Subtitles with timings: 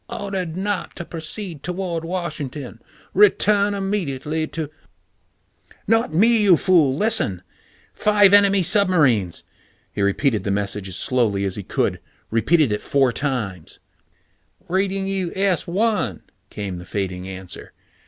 [0.09, 2.81] "...ordered not to proceed toward Washington.
[3.13, 4.67] Return immediately to"
[5.95, 6.41] "Not me!
[6.41, 6.97] You fool!
[6.97, 7.43] Listen!
[7.93, 9.43] Five enemy submarines"
[9.93, 11.99] He repeated the message as slowly as he could,
[12.31, 13.79] repeated it four times."...
[14.67, 17.71] reading you S 1," came the fading answer.